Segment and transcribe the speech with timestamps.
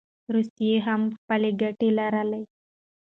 [0.33, 2.43] روسیه هم خپلي ګټي لري.